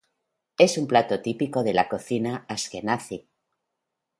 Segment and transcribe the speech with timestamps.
[0.57, 3.27] Es un plato típico de la cocina Askenazí.